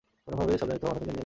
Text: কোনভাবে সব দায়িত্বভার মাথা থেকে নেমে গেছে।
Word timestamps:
কোনভাবে 0.25 0.51
সব 0.61 0.67
দায়িত্বভার 0.69 0.93
মাথা 0.95 0.99
থেকে 1.01 1.05
নেমে 1.07 1.11
গেছে। 1.13 1.19